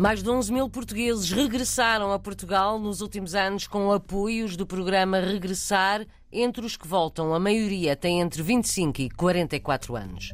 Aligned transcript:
Mais 0.00 0.22
de 0.22 0.30
11 0.30 0.52
mil 0.52 0.70
portugueses 0.70 1.28
regressaram 1.28 2.12
a 2.12 2.20
Portugal 2.20 2.78
nos 2.78 3.00
últimos 3.00 3.34
anos 3.34 3.66
com 3.66 3.90
apoios 3.90 4.56
do 4.56 4.64
programa 4.64 5.18
Regressar. 5.18 6.06
Entre 6.30 6.64
os 6.64 6.76
que 6.76 6.86
voltam, 6.86 7.34
a 7.34 7.40
maioria 7.40 7.96
tem 7.96 8.20
entre 8.20 8.40
25 8.40 9.02
e 9.02 9.10
44 9.10 9.96
anos. 9.96 10.32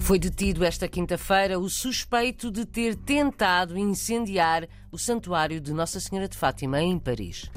Foi 0.00 0.18
detido 0.18 0.64
esta 0.64 0.88
quinta-feira 0.88 1.58
o 1.58 1.68
suspeito 1.68 2.50
de 2.50 2.64
ter 2.64 2.96
tentado 2.96 3.76
incendiar 3.76 4.66
o 4.90 4.96
Santuário 4.96 5.60
de 5.60 5.74
Nossa 5.74 6.00
Senhora 6.00 6.28
de 6.28 6.38
Fátima 6.38 6.80
em 6.80 6.98
Paris. 6.98 7.50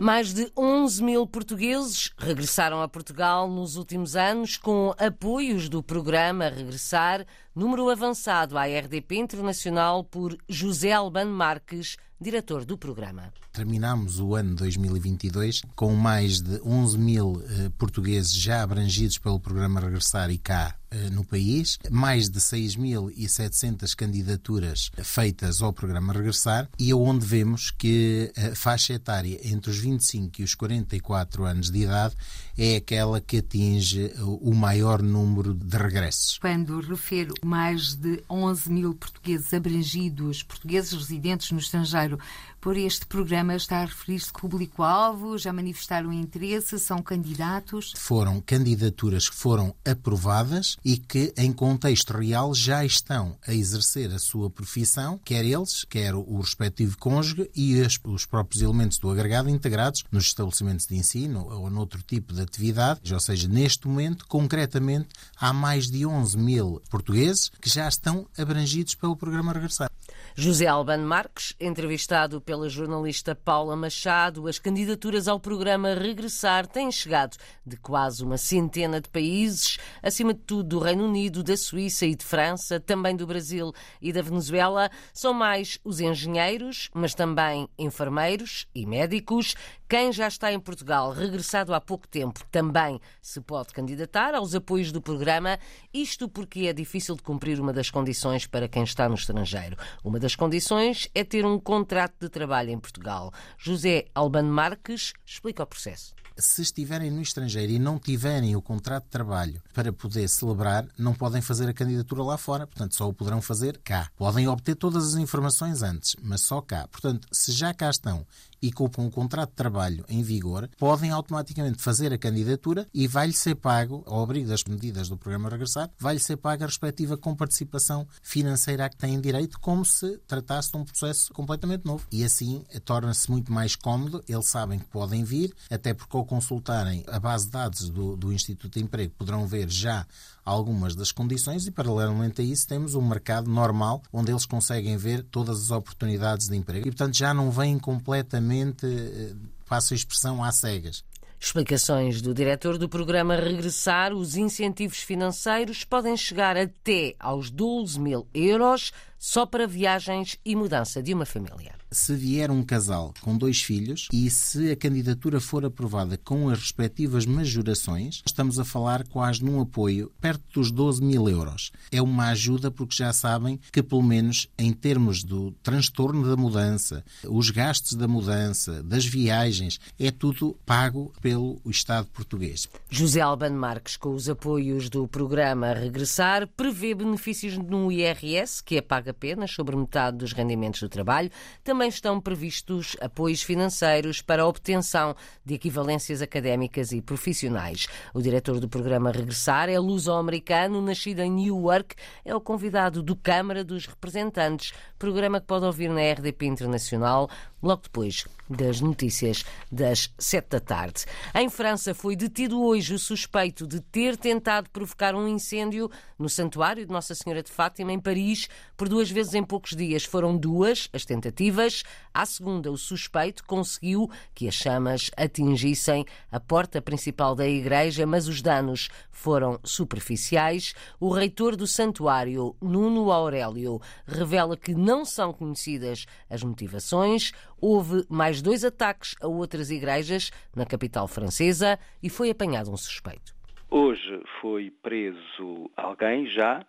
Mais 0.00 0.32
de 0.32 0.50
11 0.56 1.02
mil 1.04 1.26
portugueses 1.26 2.10
regressaram 2.16 2.80
a 2.80 2.88
Portugal 2.88 3.50
nos 3.50 3.76
últimos 3.76 4.16
anos 4.16 4.56
com 4.56 4.94
apoios 4.98 5.68
do 5.68 5.82
programa 5.82 6.48
Regressar, 6.48 7.26
número 7.54 7.90
avançado 7.90 8.56
à 8.56 8.64
RDP 8.64 9.16
Internacional 9.16 10.02
por 10.02 10.38
José 10.48 10.90
Albano 10.90 11.32
Marques, 11.32 11.98
diretor 12.18 12.64
do 12.64 12.78
programa. 12.78 13.30
Terminamos 13.52 14.20
o 14.20 14.34
ano 14.34 14.54
2022 14.54 15.60
com 15.76 15.92
mais 15.92 16.40
de 16.40 16.58
11 16.64 16.96
mil 16.98 17.42
eh, 17.44 17.70
portugueses 17.76 18.32
já 18.32 18.62
abrangidos 18.62 19.18
pelo 19.18 19.38
programa 19.38 19.80
Regressar 19.80 20.30
e 20.30 20.38
cá 20.38 20.79
no 21.12 21.24
país, 21.24 21.78
mais 21.90 22.28
de 22.28 22.40
6.700 22.40 23.94
candidaturas 23.94 24.90
feitas 25.02 25.62
ao 25.62 25.72
programa 25.72 26.12
Regressar 26.12 26.68
e 26.78 26.92
onde 26.92 27.24
vemos 27.24 27.70
que 27.70 28.32
a 28.36 28.54
faixa 28.54 28.94
etária 28.94 29.40
entre 29.44 29.70
os 29.70 29.78
25 29.78 30.40
e 30.40 30.44
os 30.44 30.54
44 30.54 31.44
anos 31.44 31.70
de 31.70 31.80
idade 31.82 32.14
é 32.56 32.76
aquela 32.76 33.20
que 33.20 33.38
atinge 33.38 34.12
o 34.18 34.52
maior 34.54 35.02
número 35.02 35.54
de 35.54 35.76
regressos. 35.76 36.38
Quando 36.38 36.80
refiro 36.80 37.34
mais 37.42 37.94
de 37.94 38.22
11 38.28 38.70
mil 38.70 38.94
portugueses 38.94 39.54
abrangidos, 39.54 40.42
portugueses 40.42 40.92
residentes 40.92 41.50
no 41.52 41.58
estrangeiro, 41.58 42.18
por 42.60 42.76
este 42.76 43.06
programa 43.06 43.56
está 43.56 43.78
a 43.78 43.86
referir-se 43.86 44.30
público-alvo? 44.32 45.38
Já 45.38 45.52
manifestaram 45.52 46.12
interesse? 46.12 46.78
São 46.78 47.02
candidatos? 47.02 47.94
Foram 47.96 48.40
candidaturas 48.40 49.28
que 49.30 49.36
foram 49.36 49.74
aprovadas 49.84 50.76
e 50.84 50.98
que, 50.98 51.32
em 51.36 51.52
contexto 51.52 52.12
real, 52.12 52.54
já 52.54 52.84
estão 52.84 53.38
a 53.46 53.54
exercer 53.54 54.12
a 54.12 54.18
sua 54.18 54.50
profissão, 54.50 55.18
quer 55.24 55.44
eles, 55.44 55.84
quer 55.84 56.14
o 56.14 56.38
respectivo 56.40 56.98
cônjuge 56.98 57.50
e 57.56 57.80
os 58.04 58.26
próprios 58.26 58.62
elementos 58.62 58.98
do 58.98 59.10
agregado 59.10 59.48
integrados 59.48 60.04
nos 60.12 60.24
estabelecimentos 60.24 60.86
de 60.86 60.96
ensino 60.96 61.48
ou 61.48 61.70
noutro 61.70 62.02
tipo 62.02 62.34
de 62.34 62.42
atividade. 62.42 63.12
Ou 63.12 63.20
seja, 63.20 63.48
neste 63.48 63.88
momento, 63.88 64.26
concretamente, 64.26 65.08
há 65.38 65.52
mais 65.52 65.90
de 65.90 66.04
11 66.04 66.36
mil 66.36 66.82
portugueses 66.90 67.50
que 67.60 67.70
já 67.70 67.88
estão 67.88 68.26
abrangidos 68.36 68.94
pelo 68.94 69.16
programa 69.16 69.52
Regressar. 69.52 69.90
José 70.36 70.66
Albano 70.66 71.06
Marques, 71.06 71.54
entrevistado 71.58 72.40
pela 72.50 72.68
jornalista 72.68 73.32
Paula 73.32 73.76
Machado, 73.76 74.48
as 74.48 74.58
candidaturas 74.58 75.28
ao 75.28 75.38
programa 75.38 75.94
Regressar 75.94 76.66
têm 76.66 76.90
chegado 76.90 77.36
de 77.64 77.76
quase 77.76 78.24
uma 78.24 78.36
centena 78.36 79.00
de 79.00 79.08
países, 79.08 79.78
acima 80.02 80.34
de 80.34 80.40
tudo 80.40 80.64
do 80.70 80.78
Reino 80.80 81.04
Unido, 81.04 81.44
da 81.44 81.56
Suíça 81.56 82.06
e 82.06 82.16
de 82.16 82.24
França, 82.24 82.80
também 82.80 83.14
do 83.14 83.24
Brasil 83.24 83.72
e 84.02 84.12
da 84.12 84.20
Venezuela. 84.20 84.90
São 85.14 85.32
mais 85.32 85.78
os 85.84 86.00
engenheiros, 86.00 86.90
mas 86.92 87.14
também 87.14 87.68
enfermeiros 87.78 88.66
e 88.74 88.84
médicos. 88.84 89.54
Quem 89.90 90.12
já 90.12 90.28
está 90.28 90.52
em 90.52 90.60
Portugal, 90.60 91.10
regressado 91.10 91.74
há 91.74 91.80
pouco 91.80 92.06
tempo, 92.06 92.44
também 92.48 93.00
se 93.20 93.40
pode 93.40 93.72
candidatar 93.72 94.36
aos 94.36 94.54
apoios 94.54 94.92
do 94.92 95.02
programa, 95.02 95.58
isto 95.92 96.28
porque 96.28 96.68
é 96.68 96.72
difícil 96.72 97.16
de 97.16 97.24
cumprir 97.24 97.58
uma 97.60 97.72
das 97.72 97.90
condições 97.90 98.46
para 98.46 98.68
quem 98.68 98.84
está 98.84 99.08
no 99.08 99.16
estrangeiro. 99.16 99.76
Uma 100.04 100.20
das 100.20 100.36
condições 100.36 101.10
é 101.12 101.24
ter 101.24 101.44
um 101.44 101.58
contrato 101.58 102.14
de 102.20 102.28
trabalho 102.28 102.70
em 102.70 102.78
Portugal. 102.78 103.32
José 103.58 104.04
Albano 104.14 104.52
Marques 104.52 105.12
explica 105.26 105.64
o 105.64 105.66
processo 105.66 106.14
se 106.36 106.62
estiverem 106.62 107.10
no 107.10 107.22
estrangeiro 107.22 107.72
e 107.72 107.78
não 107.78 107.98
tiverem 107.98 108.56
o 108.56 108.62
contrato 108.62 109.04
de 109.04 109.10
trabalho 109.10 109.62
para 109.74 109.92
poder 109.92 110.28
celebrar, 110.28 110.86
não 110.98 111.14
podem 111.14 111.40
fazer 111.40 111.68
a 111.68 111.74
candidatura 111.74 112.22
lá 112.22 112.38
fora, 112.38 112.66
portanto, 112.66 112.94
só 112.94 113.08
o 113.08 113.14
poderão 113.14 113.42
fazer 113.42 113.78
cá. 113.78 114.10
Podem 114.16 114.48
obter 114.48 114.74
todas 114.74 115.06
as 115.08 115.14
informações 115.16 115.82
antes, 115.82 116.16
mas 116.22 116.40
só 116.40 116.60
cá. 116.60 116.88
Portanto, 116.88 117.28
se 117.32 117.52
já 117.52 117.72
cá 117.74 117.90
estão 117.90 118.26
e 118.62 118.70
com 118.70 118.90
um 118.98 119.10
contrato 119.10 119.50
de 119.50 119.56
trabalho 119.56 120.04
em 120.08 120.22
vigor, 120.22 120.68
podem 120.76 121.10
automaticamente 121.10 121.82
fazer 121.82 122.12
a 122.12 122.18
candidatura 122.18 122.86
e 122.92 123.06
vai-lhe 123.06 123.32
ser 123.32 123.54
pago, 123.54 124.02
ao 124.06 124.22
abrigo 124.22 124.48
das 124.48 124.64
medidas 124.64 125.08
do 125.08 125.16
programa 125.16 125.48
Regressar, 125.48 125.90
vai-lhe 125.98 126.20
ser 126.20 126.36
paga 126.36 126.64
a 126.64 126.68
respectiva 126.68 127.16
comparticipação 127.16 128.06
financeira 128.22 128.84
a 128.84 128.88
que 128.88 128.96
têm 128.96 129.20
direito, 129.20 129.58
como 129.60 129.84
se 129.84 130.18
tratasse 130.26 130.72
de 130.72 130.76
um 130.76 130.84
processo 130.84 131.32
completamente 131.32 131.84
novo. 131.84 132.06
E 132.12 132.24
assim 132.24 132.64
torna-se 132.84 133.30
muito 133.30 133.52
mais 133.52 133.76
cómodo, 133.76 134.22
eles 134.28 134.46
sabem 134.46 134.78
que 134.78 134.86
podem 134.86 135.24
vir, 135.24 135.54
até 135.70 135.94
porque 135.94 136.16
ao 136.20 136.26
consultarem 136.26 137.04
a 137.08 137.18
base 137.18 137.46
de 137.46 137.52
dados 137.52 137.88
do, 137.88 138.16
do 138.16 138.32
Instituto 138.32 138.78
de 138.78 138.84
Emprego 138.84 139.12
poderão 139.16 139.46
ver 139.46 139.68
já 139.68 140.06
algumas 140.44 140.94
das 140.94 141.10
condições 141.10 141.66
e, 141.66 141.70
paralelamente 141.70 142.40
a 142.40 142.44
isso, 142.44 142.66
temos 142.66 142.94
um 142.94 143.02
mercado 143.02 143.50
normal 143.50 144.02
onde 144.12 144.30
eles 144.30 144.46
conseguem 144.46 144.96
ver 144.96 145.22
todas 145.24 145.64
as 145.64 145.70
oportunidades 145.70 146.48
de 146.48 146.56
emprego. 146.56 146.86
E, 146.86 146.90
portanto, 146.90 147.16
já 147.16 147.34
não 147.34 147.50
vêm 147.50 147.78
completamente, 147.78 148.86
eh, 148.86 149.34
passo 149.66 149.94
a 149.94 149.96
expressão, 149.96 150.42
às 150.42 150.56
cegas. 150.56 151.04
Explicações 151.42 152.20
do 152.20 152.34
diretor 152.34 152.76
do 152.76 152.86
programa 152.86 153.34
Regressar: 153.34 154.12
os 154.12 154.36
incentivos 154.36 154.98
financeiros 154.98 155.84
podem 155.84 156.14
chegar 156.14 156.54
até 156.54 157.14
aos 157.18 157.50
12 157.50 157.98
mil 157.98 158.26
euros 158.34 158.92
só 159.20 159.44
para 159.44 159.66
viagens 159.66 160.38
e 160.42 160.56
mudança 160.56 161.02
de 161.02 161.12
uma 161.12 161.26
família. 161.26 161.74
Se 161.90 162.14
vier 162.14 162.50
um 162.50 162.62
casal 162.62 163.12
com 163.20 163.36
dois 163.36 163.60
filhos 163.60 164.08
e 164.12 164.30
se 164.30 164.70
a 164.70 164.76
candidatura 164.76 165.40
for 165.40 165.64
aprovada 165.64 166.16
com 166.16 166.48
as 166.48 166.58
respectivas 166.58 167.26
majorações, 167.26 168.22
estamos 168.24 168.58
a 168.58 168.64
falar 168.64 169.06
quase 169.08 169.44
num 169.44 169.60
apoio 169.60 170.10
perto 170.20 170.42
dos 170.54 170.70
12 170.70 171.02
mil 171.02 171.28
euros. 171.28 171.70
É 171.92 172.00
uma 172.00 172.28
ajuda 172.28 172.70
porque 172.70 172.94
já 172.94 173.12
sabem 173.12 173.60
que, 173.70 173.82
pelo 173.82 174.02
menos 174.02 174.48
em 174.56 174.72
termos 174.72 175.22
do 175.22 175.50
transtorno 175.62 176.26
da 176.26 176.36
mudança, 176.36 177.04
os 177.28 177.50
gastos 177.50 177.94
da 177.94 178.08
mudança, 178.08 178.82
das 178.82 179.04
viagens, 179.04 179.78
é 179.98 180.10
tudo 180.10 180.56
pago 180.64 181.12
pelo 181.20 181.60
Estado 181.66 182.06
português. 182.06 182.68
José 182.88 183.20
Albano 183.20 183.58
Marques, 183.58 183.96
com 183.96 184.14
os 184.14 184.28
apoios 184.28 184.88
do 184.88 185.06
programa 185.06 185.74
Regressar, 185.74 186.46
prevê 186.46 186.94
benefícios 186.94 187.58
no 187.58 187.90
IRS, 187.92 188.62
que 188.62 188.76
é 188.76 188.80
pago 188.80 189.09
apenas 189.10 189.50
sobre 189.50 189.76
metade 189.76 190.16
dos 190.16 190.32
rendimentos 190.32 190.80
do 190.80 190.88
trabalho. 190.88 191.30
Também 191.62 191.88
estão 191.88 192.20
previstos 192.20 192.96
apoios 193.00 193.42
financeiros 193.42 194.22
para 194.22 194.42
a 194.42 194.46
obtenção 194.46 195.14
de 195.44 195.54
equivalências 195.54 196.22
académicas 196.22 196.92
e 196.92 197.02
profissionais. 197.02 197.86
O 198.14 198.22
diretor 198.22 198.60
do 198.60 198.68
programa 198.68 199.10
Regressar 199.10 199.68
é 199.68 199.78
luso-americano, 199.78 200.80
nascido 200.80 201.20
em 201.20 201.30
Newark, 201.30 201.94
é 202.24 202.34
o 202.34 202.40
convidado 202.40 203.02
do 203.02 203.14
Câmara 203.14 203.62
dos 203.62 203.86
Representantes, 203.86 204.72
programa 204.98 205.40
que 205.40 205.46
pode 205.46 205.66
ouvir 205.66 205.90
na 205.90 206.00
RDP 206.00 206.46
Internacional 206.46 207.28
logo 207.62 207.82
depois 207.82 208.24
das 208.50 208.80
notícias 208.80 209.44
das 209.70 210.12
sete 210.18 210.50
da 210.50 210.60
tarde. 210.60 211.04
Em 211.34 211.48
França 211.48 211.94
foi 211.94 212.16
detido 212.16 212.60
hoje 212.60 212.94
o 212.94 212.98
suspeito 212.98 213.66
de 213.66 213.80
ter 213.80 214.16
tentado 214.16 214.68
provocar 214.70 215.14
um 215.14 215.28
incêndio 215.28 215.88
no 216.18 216.28
Santuário 216.28 216.84
de 216.84 216.92
Nossa 216.92 217.14
Senhora 217.14 217.42
de 217.42 217.50
Fátima, 217.50 217.92
em 217.92 218.00
Paris, 218.00 218.48
por 218.76 218.88
duas 218.88 219.10
vezes 219.10 219.34
em 219.34 219.44
poucos 219.44 219.76
dias. 219.76 220.04
Foram 220.04 220.36
duas 220.36 220.88
as 220.92 221.04
tentativas. 221.04 221.84
À 222.12 222.26
segunda, 222.26 222.70
o 222.70 222.76
suspeito 222.76 223.44
conseguiu 223.44 224.10
que 224.34 224.48
as 224.48 224.54
chamas 224.54 225.10
atingissem 225.16 226.04
a 226.30 226.40
porta 226.40 226.82
principal 226.82 227.34
da 227.34 227.46
igreja, 227.46 228.04
mas 228.04 228.26
os 228.26 228.42
danos 228.42 228.88
foram 229.10 229.60
superficiais. 229.62 230.74
O 230.98 231.10
reitor 231.10 231.54
do 231.54 231.66
santuário, 231.66 232.56
Nuno 232.60 233.12
Aurélio, 233.12 233.80
revela 234.06 234.56
que 234.56 234.74
não 234.74 235.04
são 235.04 235.32
conhecidas 235.32 236.06
as 236.28 236.42
motivações 236.42 237.32
houve 237.60 238.04
mais 238.08 238.42
dois 238.42 238.64
ataques 238.64 239.14
a 239.20 239.28
outras 239.28 239.70
igrejas 239.70 240.30
na 240.54 240.66
capital 240.66 241.06
francesa 241.06 241.78
e 242.02 242.08
foi 242.08 242.30
apanhado 242.30 242.70
um 242.70 242.76
suspeito. 242.76 243.34
Hoje 243.70 244.20
foi 244.40 244.70
preso 244.82 245.70
alguém 245.76 246.26
já 246.26 246.64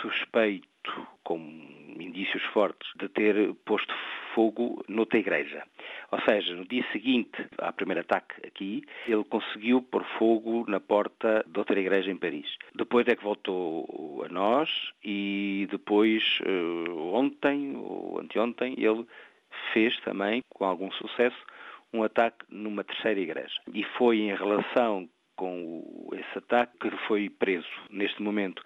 suspeito, 0.00 1.06
com 1.24 1.38
indícios 1.98 2.42
fortes, 2.52 2.88
de 2.96 3.08
ter 3.08 3.54
posto 3.64 3.92
fogo 4.34 4.84
noutra 4.86 5.18
igreja. 5.18 5.64
Ou 6.12 6.20
seja, 6.20 6.54
no 6.54 6.64
dia 6.66 6.84
seguinte 6.92 7.46
ao 7.58 7.72
primeiro 7.72 8.02
ataque 8.02 8.46
aqui, 8.46 8.84
ele 9.08 9.24
conseguiu 9.24 9.82
pôr 9.82 10.04
fogo 10.18 10.64
na 10.68 10.78
porta 10.78 11.44
de 11.48 11.58
outra 11.58 11.80
igreja 11.80 12.10
em 12.10 12.16
Paris. 12.16 12.46
Depois 12.74 13.08
é 13.08 13.16
que 13.16 13.24
voltou 13.24 14.22
a 14.24 14.28
nós 14.28 14.70
e 15.02 15.66
depois, 15.70 16.38
eh, 16.44 16.90
ontem 16.90 17.76
ou 17.76 18.20
anteontem, 18.20 18.74
ele 18.78 19.06
fez 19.72 19.98
também, 20.00 20.42
com 20.48 20.64
algum 20.64 20.90
sucesso, 20.92 21.36
um 21.92 22.02
ataque 22.02 22.44
numa 22.48 22.84
terceira 22.84 23.20
igreja. 23.20 23.54
E 23.72 23.84
foi 23.98 24.20
em 24.20 24.34
relação 24.34 25.08
com 25.36 26.08
esse 26.12 26.38
ataque 26.38 26.72
que 26.78 26.90
foi 27.06 27.28
preso. 27.30 27.68
Neste 27.90 28.22
momento 28.22 28.62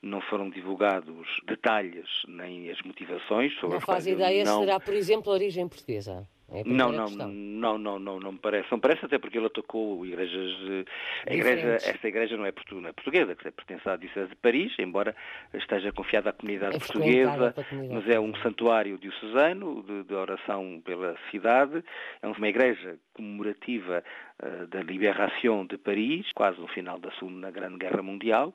não 0.00 0.20
foram 0.22 0.50
divulgados 0.50 1.28
detalhes 1.46 2.08
nem 2.26 2.70
as 2.70 2.80
motivações. 2.82 3.54
Sobre 3.58 3.76
não 3.76 3.80
faz 3.80 4.06
ideia 4.06 4.44
não... 4.44 4.54
se 4.54 4.60
será, 4.60 4.80
por 4.80 4.94
exemplo, 4.94 5.30
a 5.30 5.34
origem 5.34 5.68
portuguesa? 5.68 6.26
É 6.52 6.62
não, 6.64 6.92
não, 6.92 7.08
não, 7.08 7.78
não, 7.78 7.98
não, 7.98 8.20
não 8.20 8.32
me 8.32 8.38
parece. 8.38 8.68
Não 8.70 8.78
parece 8.78 9.04
até 9.04 9.18
porque 9.18 9.38
ele 9.38 9.46
atacou 9.46 10.04
igrejas. 10.04 10.86
A 11.26 11.34
igreja, 11.34 11.76
esta 11.76 12.08
igreja 12.08 12.36
não 12.36 12.44
é, 12.44 12.48
é 12.48 12.92
portuguesa, 12.92 13.34
que 13.34 13.50
pertence 13.50 13.88
à 13.88 13.96
Diocese 13.96 14.28
de 14.28 14.36
Paris, 14.36 14.72
embora 14.78 15.16
esteja 15.54 15.92
confiada 15.92 16.30
à 16.30 16.32
comunidade 16.32 16.76
é 16.76 16.78
portuguesa, 16.78 17.54
comunidade. 17.68 18.06
mas 18.06 18.14
é 18.14 18.20
um 18.20 18.34
santuário 18.42 18.98
diocesano 18.98 19.82
de, 19.82 20.04
de 20.04 20.14
oração 20.14 20.82
pela 20.84 21.16
cidade. 21.30 21.82
É 22.20 22.26
uma 22.26 22.48
igreja 22.48 22.98
comemorativa 23.14 24.02
uh, 24.42 24.66
da 24.66 24.82
Liberação 24.82 25.64
de 25.64 25.78
Paris, 25.78 26.30
quase 26.34 26.60
no 26.60 26.68
final 26.68 26.98
da 26.98 27.10
Segunda 27.12 27.50
Grande 27.50 27.78
Guerra 27.78 28.02
Mundial, 28.02 28.52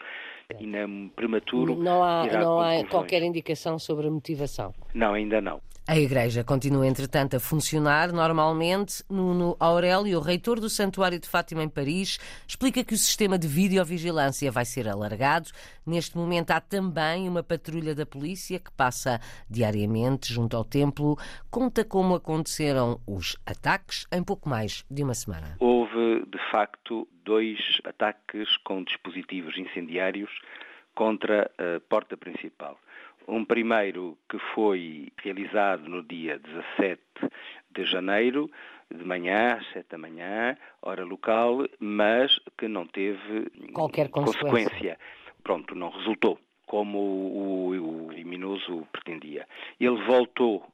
e 0.59 0.67
na 0.67 0.87
prematuro. 1.15 1.75
Não 1.75 2.03
há, 2.03 2.25
não 2.27 2.59
há 2.59 2.85
qualquer 2.85 3.23
indicação 3.23 3.79
sobre 3.79 4.07
a 4.07 4.11
motivação? 4.11 4.73
Não, 4.93 5.13
ainda 5.13 5.41
não. 5.41 5.61
A 5.89 5.97
Igreja 5.97 6.43
continua, 6.43 6.85
entretanto, 6.85 7.37
a 7.37 7.39
funcionar 7.39 8.11
normalmente. 8.11 9.01
Nuno 9.09 9.55
Aurélio, 9.57 10.19
reitor 10.19 10.59
do 10.59 10.69
Santuário 10.69 11.17
de 11.17 11.29
Fátima 11.29 11.63
em 11.63 11.69
Paris, 11.69 12.19
explica 12.45 12.83
que 12.83 12.93
o 12.93 12.97
sistema 12.97 13.39
de 13.39 13.47
videovigilância 13.47 14.51
vai 14.51 14.65
ser 14.65 14.89
alargado. 14.89 15.49
Neste 15.85 16.17
momento 16.17 16.51
há 16.51 16.59
também 16.59 17.29
uma 17.29 17.41
patrulha 17.41 17.95
da 17.95 18.05
polícia 18.05 18.59
que 18.59 18.69
passa 18.69 19.21
diariamente 19.49 20.33
junto 20.33 20.57
ao 20.57 20.65
templo. 20.65 21.17
Conta 21.49 21.85
como 21.85 22.15
aconteceram 22.15 22.99
os 23.07 23.37
ataques 23.45 24.05
em 24.11 24.21
pouco 24.21 24.49
mais 24.49 24.83
de 24.91 25.03
uma 25.03 25.13
semana. 25.13 25.55
Houve, 25.57 26.25
de 26.27 26.51
facto, 26.51 27.07
dois 27.23 27.59
ataques 27.85 28.57
com 28.65 28.83
dispositivos 28.83 29.57
incendiários 29.57 30.31
contra 30.93 31.49
a 31.57 31.79
porta 31.87 32.17
principal. 32.17 32.77
Um 33.27 33.43
primeiro 33.43 34.17
que 34.29 34.39
foi 34.53 35.11
realizado 35.21 35.89
no 35.89 36.01
dia 36.03 36.39
17 36.39 37.01
de 37.71 37.85
janeiro, 37.85 38.49
de 38.93 39.03
manhã, 39.03 39.55
às 39.55 39.67
7 39.73 39.89
da 39.89 39.97
manhã, 39.97 40.57
hora 40.81 41.03
local, 41.03 41.67
mas 41.79 42.39
que 42.57 42.67
não 42.67 42.87
teve 42.87 43.49
qualquer 43.73 44.09
consequência. 44.09 44.49
consequência. 44.49 44.99
Pronto, 45.43 45.75
não 45.75 45.89
resultou 45.89 46.39
como 46.65 46.99
o, 46.99 47.73
o, 47.75 48.05
o 48.05 48.07
criminoso 48.07 48.87
pretendia. 48.91 49.47
Ele 49.79 50.01
voltou 50.03 50.65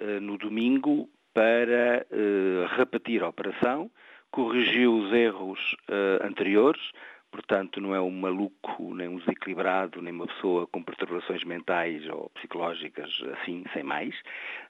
uh, 0.00 0.20
no 0.20 0.36
domingo 0.36 1.08
para 1.32 2.04
uh, 2.10 2.76
repetir 2.76 3.22
a 3.22 3.28
operação, 3.28 3.90
corrigiu 4.30 4.94
os 4.96 5.12
erros 5.12 5.76
uh, 5.88 6.26
anteriores, 6.26 6.90
Portanto, 7.30 7.80
não 7.80 7.94
é 7.94 8.00
um 8.00 8.10
maluco, 8.10 8.94
nem 8.94 9.06
um 9.08 9.18
desequilibrado, 9.18 10.00
nem 10.00 10.12
uma 10.12 10.26
pessoa 10.26 10.66
com 10.66 10.82
perturbações 10.82 11.44
mentais 11.44 12.06
ou 12.08 12.30
psicológicas 12.30 13.10
assim, 13.34 13.64
sem 13.72 13.82
mais, 13.82 14.14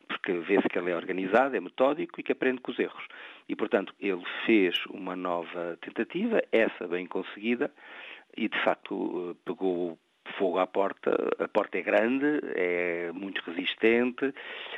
porque 0.09 0.33
vê-se 0.33 0.69
que 0.69 0.79
ele 0.79 0.91
é 0.91 0.97
organizado, 0.97 1.55
é 1.55 1.61
metódico 1.61 2.19
e 2.19 2.23
que 2.23 2.33
aprende 2.33 2.61
com 2.61 2.73
os 2.73 2.79
erros. 2.79 3.07
E, 3.49 3.55
portanto, 3.55 3.95
ele 4.01 4.23
fez 4.45 4.85
uma 4.87 5.15
nova 5.15 5.79
tentativa, 5.81 6.43
essa 6.51 6.89
bem 6.89 7.07
conseguida, 7.07 7.73
e 8.37 8.49
de 8.49 8.65
facto 8.65 9.37
pegou 9.45 9.99
fogo 10.39 10.59
à 10.59 10.67
porta. 10.67 11.11
A 11.39 11.49
porta 11.49 11.79
é 11.79 11.83
grande, 11.83 12.41
é 12.55 13.11
muito 13.13 13.43
resistente, 13.45 14.33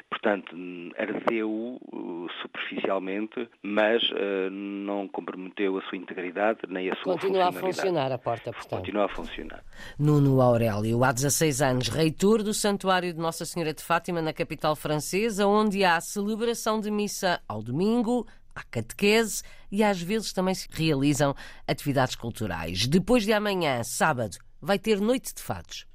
portanto, 0.09 0.57
ardeu 0.99 1.51
uh, 1.93 2.27
superficialmente, 2.43 3.49
mas 3.62 4.03
uh, 4.11 4.51
não 4.51 5.07
comprometeu 5.09 5.79
a 5.79 5.83
sua 5.83 5.99
integridade 5.99 6.61
nem 6.69 6.91
a 6.91 6.97
sua 6.97 7.12
Continua 7.12 7.49
a 7.49 7.53
funcionar 7.53 8.11
a 8.11 8.19
porta, 8.19 8.53
portanto. 8.53 8.79
Continua 8.79 9.05
a 9.05 9.09
funcionar. 9.09 9.62
Nuno 9.99 10.41
Aurélio, 10.41 11.05
há 11.05 11.12
16 11.12 11.62
anos, 11.62 11.89
reitor 11.89 12.43
do 12.43 12.55
Santuário 12.55 13.12
de 13.12 13.19
Nossa 13.19 13.45
Senhora 13.45 13.75
de 13.75 13.83
Fátima, 13.83 14.23
na 14.23 14.33
capital 14.33 14.75
francesa, 14.75 15.47
onde 15.47 15.85
há 15.85 16.01
celebração 16.01 16.81
de 16.81 16.91
missa 16.91 17.41
ao 17.47 17.62
domingo, 17.62 18.27
há 18.55 18.62
catequese 18.62 19.43
e 19.71 19.85
às 19.85 20.01
vezes 20.01 20.33
também 20.33 20.55
se 20.55 20.69
realizam 20.71 21.35
atividades 21.67 22.15
culturais. 22.15 22.87
Depois 22.87 23.25
de 23.25 23.33
amanhã, 23.33 23.83
sábado, 23.85 24.37
vai 24.61 24.79
ter 24.79 25.01
noite 25.01 25.35
de 25.35 25.43
fados. 25.43 25.87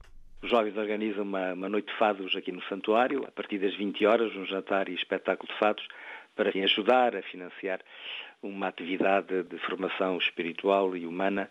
Os 0.42 0.50
jovens 0.50 0.78
organizam 0.78 1.24
uma, 1.24 1.54
uma, 1.54 1.70
noite 1.70 1.92
de 1.92 1.98
fados 1.98 2.36
aqui 2.36 2.52
no 2.52 2.62
santuário, 2.64 3.24
a 3.28 3.32
partir 3.32 3.58
das 3.58 3.76
20 3.76 4.06
horas, 4.06 4.36
um 4.36 4.46
jantar 4.46 4.88
e 4.90 4.94
espetáculo 4.94 5.52
de 5.52 5.58
fados, 5.58 5.88
para 6.36 6.50
ajudar 6.50 7.16
a 7.16 7.22
financiar 7.24 7.80
uma 8.44 8.68
atividade 8.68 9.44
de 9.44 9.58
formação 9.60 10.18
espiritual 10.18 10.96
e 10.96 11.08
humana 11.08 11.50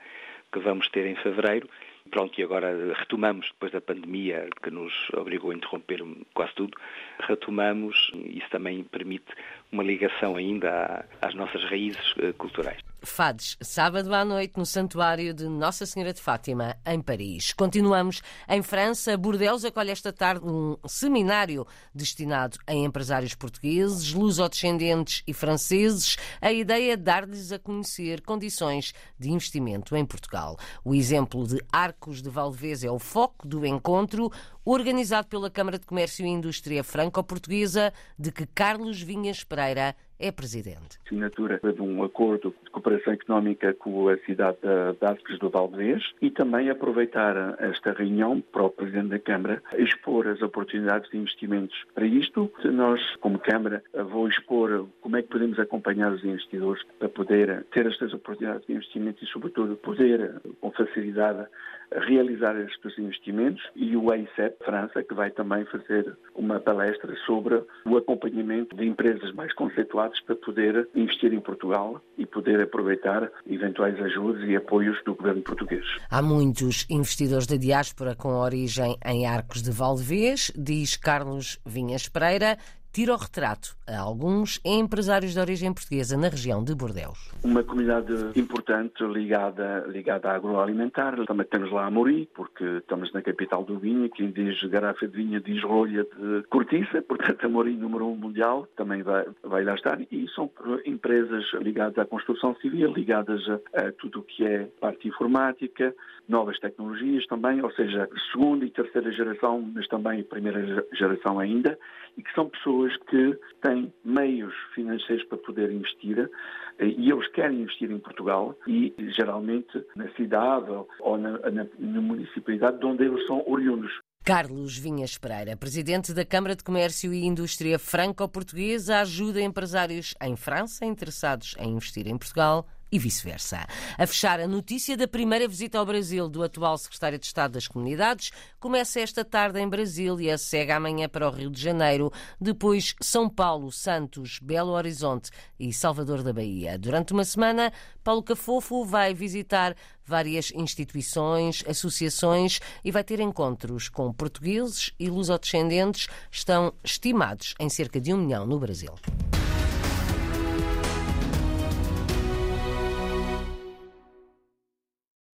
que 0.53 0.61
vamos 0.61 0.89
ter 0.91 1.07
em 1.07 1.17
fevereiro. 1.17 1.69
Pronto, 2.11 2.39
e 2.39 2.45
agora 2.45 2.95
retomamos, 2.95 3.47
depois 3.49 3.73
da 3.73 3.81
pandemia 3.81 4.49
que 4.63 4.71
nos 4.71 4.93
obrigou 5.15 5.51
a 5.51 5.55
interromper 5.55 6.01
quase 6.35 6.55
tudo, 6.55 6.77
retomamos, 7.21 8.13
isso 8.15 8.49
também 8.51 8.85
permite 8.85 9.33
uma 9.73 9.83
ligação 9.83 10.37
ainda 10.37 11.07
às 11.23 11.35
nossas 11.35 11.65
raízes 11.65 12.15
eh, 12.19 12.33
culturais. 12.35 12.84
Fades, 13.05 13.57
sábado 13.61 14.15
à 14.15 14.25
noite 14.25 14.55
no 14.57 14.65
Santuário 14.65 15.35
de 15.35 15.49
Nossa 15.49 15.87
Senhora 15.87 16.13
de 16.13 16.21
Fátima, 16.21 16.77
em 16.87 17.01
Paris. 17.01 17.53
Continuamos 17.53 18.23
em 18.49 18.63
França. 18.63 19.17
Bordeaux 19.17 19.65
acolhe 19.65 19.91
esta 19.91 20.13
tarde 20.13 20.45
um 20.45 20.77
seminário 20.87 21.67
destinado 21.95 22.59
a 22.67 22.75
empresários 22.75 23.35
portugueses, 23.35 24.13
lusodescendentes 24.13 25.23
e 25.27 25.33
franceses. 25.33 26.17
A 26.41 26.53
ideia 26.53 26.95
é 26.95 26.97
dar-lhes 26.97 27.53
a 27.53 27.59
conhecer 27.59 28.21
condições 28.23 28.93
de 29.19 29.31
investimento 29.31 29.95
em 29.97 30.05
Portugal. 30.05 30.59
O 30.85 30.95
exemplo 30.95 31.47
de 31.47 31.63
Arcos 31.71 32.23
de 32.23 32.31
Valdevez 32.31 32.85
é 32.85 32.91
o 32.91 32.99
foco 32.99 33.47
do 33.47 33.65
encontro 33.67 34.31
organizado 34.65 35.29
pela 35.29 35.51
Câmara 35.51 35.79
de 35.79 35.87
Comércio 35.87 36.25
e 36.25 36.29
Indústria 36.29 36.83
Franco-Portuguesa, 36.83 37.93
de 38.19 38.33
que 38.33 38.47
Carlos 38.47 39.01
Vinhas 39.03 39.45
Pereira 39.45 39.95
é 40.19 40.31
presidente. 40.31 40.99
Assinatura 41.07 41.61
de 41.61 41.83
um 41.83 42.03
acordo 42.03 42.55
de 42.65 42.71
cooperação 42.71 43.13
económica 43.13 43.75
com 43.75 44.09
a 44.09 44.17
cidade 44.19 44.59
de 44.61 45.07
Arcos 45.07 45.39
do 45.39 45.51
Valdez 45.51 46.03
e 46.21 46.31
também 46.31 46.71
aproveitar 46.71 47.57
esta 47.61 47.93
reunião 47.93 48.41
para 48.41 48.65
o 48.65 48.71
presidente 48.71 49.09
da 49.09 49.19
Câmara 49.19 49.63
expor 49.77 50.29
as 50.29 50.41
oportunidades 50.43 51.11
de 51.11 51.19
investimentos. 51.19 51.77
Para 51.95 52.07
isto, 52.07 52.51
nós, 52.65 53.01
como 53.17 53.39
Câmara, 53.39 53.83
vou 54.11 54.29
expor 54.29 54.87
como 55.01 55.17
é 55.17 55.23
que 55.23 55.29
podemos 55.29 55.59
acompanhar 55.59 56.13
os 56.13 56.25
investidores 56.25 56.83
para 56.99 57.09
poder 57.09 57.65
ter 57.73 57.87
estas 57.87 58.13
oportunidades 58.13 58.67
de 58.67 58.75
investimento 58.75 59.25
e, 59.25 59.27
sobretudo, 59.29 59.77
poder, 59.77 60.41
com 60.61 60.71
facilidade, 60.71 61.47
realizar 61.93 62.57
estes 62.57 62.99
investimentos 62.99 63.63
e 63.77 63.97
o 63.97 64.11
AICEP 64.11 64.65
França, 64.65 65.03
que 65.03 65.15
vai 65.15 65.31
também 65.31 65.65
fazer 65.67 66.17
uma 66.35 66.59
palestra 66.59 67.15
sobre 67.27 67.63
o 67.85 67.97
acompanhamento 67.97 68.75
de 68.75 68.87
empresas 68.87 69.33
mais 69.33 69.53
conceituadas 69.55 70.04
para 70.21 70.37
poder 70.37 70.89
investir 70.95 71.33
em 71.33 71.41
Portugal 71.41 72.01
e 72.19 72.27
poder 72.27 72.61
aproveitar 72.61 73.31
eventuais 73.47 74.01
ajudas 74.01 74.49
e 74.49 74.57
apoios 74.57 74.97
do 75.05 75.15
governo 75.15 75.43
português. 75.43 75.85
Há 76.11 76.21
muitos 76.21 76.87
investidores 76.91 77.47
da 77.47 77.57
diáspora 77.57 78.15
com 78.15 78.29
origem 78.29 78.97
em 79.05 79.27
Arcos 79.27 79.63
de 79.63 79.71
Valdevez, 79.71 80.53
diz 80.57 80.97
Carlos 80.97 81.59
Vinhas 81.65 82.09
Pereira, 82.09 82.59
tira 82.95 83.13
o 83.13 83.17
retrato 83.17 83.75
a 83.89 83.99
alguns 83.99 84.61
empresários 84.65 85.33
de 85.33 85.41
origem 85.41 85.75
portuguesa 85.75 86.17
na 86.17 86.29
região 86.29 86.63
de 86.63 86.77
Bordeaux. 86.77 87.19
Uma 87.43 87.65
comunidade 87.65 88.13
importante 88.37 89.03
ligada, 89.03 89.85
ligada 89.89 90.31
à 90.31 90.37
agroalimentar. 90.37 91.17
Também 91.27 91.45
temos 91.45 91.73
lá 91.73 91.87
a 91.87 91.91
Mori, 91.91 92.29
porque 92.33 92.65
estamos 92.65 93.13
na 93.13 93.21
capital 93.21 93.65
do 93.65 93.81
vinho. 93.81 94.09
Quem 94.11 94.31
diz 94.31 94.63
garrafa 94.71 95.09
de 95.09 95.17
vinho 95.17 95.41
diz 95.41 95.61
rolha 95.65 96.05
de 96.05 96.45
cortiça, 96.45 97.03
portanto 97.03 97.45
a 97.45 97.49
Mori 97.49 97.73
número 97.73 98.07
um 98.07 98.15
mundial 98.15 98.69
também 98.77 99.03
vai, 99.03 99.27
vai 99.43 99.65
lá 99.65 99.75
estar. 99.75 100.01
E 100.01 100.29
são 100.29 100.49
empresas 100.87 101.45
ligadas 101.55 101.99
à 101.99 102.07
construção 102.07 102.55
civil, 102.63 102.93
ligadas 102.93 103.43
a, 103.49 103.89
a 103.89 103.93
tudo 103.93 104.21
o 104.21 104.23
que 104.23 104.47
é 104.47 104.69
parte 104.81 105.09
informática, 105.09 105.93
novas 106.29 106.59
tecnologias 106.59 107.27
também, 107.27 107.63
ou 107.63 107.71
seja, 107.73 108.09
segunda 108.33 108.65
e 108.65 108.71
terceira 108.71 109.13
geração, 109.13 109.61
mas 109.75 109.87
também 109.89 110.23
primeira 110.23 110.87
geração 110.93 111.39
ainda, 111.39 111.79
e 112.17 112.23
que 112.23 112.33
são 112.35 112.49
pessoas 112.49 112.97
que 113.09 113.39
têm 113.63 113.93
meios 114.05 114.55
financeiros 114.75 115.25
para 115.27 115.39
poder 115.39 115.71
investir 115.71 116.31
eh, 116.79 116.87
e 116.87 117.11
eles 117.11 117.27
querem 117.29 117.63
investir 117.63 117.91
em 117.91 117.99
Portugal 117.99 118.57
e 118.67 118.95
geralmente 119.17 119.85
na 119.97 120.09
cidade 120.13 120.71
ou 121.01 121.19
na, 121.19 121.39
na, 121.51 121.67
na 121.79 122.01
municipalidade 122.01 122.79
de 122.79 122.87
onde 122.87 123.05
eles 123.05 123.27
são 123.27 123.43
oriundos. 123.47 123.93
Carlos 124.25 124.79
Vinhas 124.79 125.19
Pereira, 125.19 125.55
presidente 125.55 126.15
da 126.15 126.25
Câmara 126.25 126.57
de 126.57 126.65
Comércio 126.65 127.13
e 127.13 127.27
Indústria 127.27 127.79
Franco-Portuguesa, 127.79 129.01
ajuda 129.01 129.43
empresários 129.43 130.15
em 130.23 130.35
França 130.35 130.87
interessados 130.87 131.55
em 131.59 131.75
investir 131.75 132.07
em 132.09 132.17
Portugal 132.17 132.67
e 132.95 132.99
vice-versa. 132.99 133.67
A 133.99 134.07
fechar 134.07 134.39
a 134.39 134.47
notícia 134.47 134.97
da 134.97 135.09
primeira 135.09 135.49
visita 135.49 135.81
ao 135.81 135.85
Brasil 135.85 136.29
do 136.29 136.45
atual 136.45 136.79
secretário 136.79 137.19
de 137.19 137.27
Estado 137.27 137.55
das 137.55 137.67
Comunidades 137.67 138.31
começa 138.61 139.01
esta 139.01 139.25
tarde 139.25 139.59
em 139.59 139.69
Brasília, 139.69 140.39
segue 140.39 140.71
amanhã 140.71 141.09
para 141.09 141.29
o 141.29 141.31
Rio 141.33 141.51
de 141.51 141.61
Janeiro, 141.61 142.13
depois 142.41 142.95
São 143.03 143.29
Paulo, 143.29 143.73
Santos, 143.73 144.39
Belo 144.41 144.71
Horizonte 144.71 145.31
e 145.59 145.73
Salvador 145.73 146.23
da 146.23 146.33
Bahia. 146.33 146.79
Durante 146.79 147.13
uma 147.13 147.25
semana, 147.25 147.73
Paulo 148.05 148.23
Cafofo 148.23 148.85
vai 148.85 149.13
visitar 149.13 149.75
várias 150.07 150.53
instituições, 150.53 151.65
associações 151.67 152.61
e 152.85 152.93
vai 152.93 153.03
ter 153.03 153.19
encontros 153.19 153.89
com 153.89 154.13
portugueses 154.13 154.93
e 155.01 155.11
lusodescendentes. 155.11 156.07
Estão 156.31 156.73
estimados 156.85 157.55
em 157.59 157.69
cerca 157.69 158.01
de 158.01 158.15
um 158.15 158.19
milhão 158.19 158.47
no 158.47 158.61
Brasil. 158.61 158.95